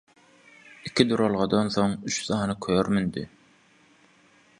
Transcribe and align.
Iki 0.89 1.05
duralgadan 1.09 1.69
soň 1.75 1.93
üç 2.11 2.17
sany 2.29 2.57
kör 2.67 2.89
mündi. 2.97 3.27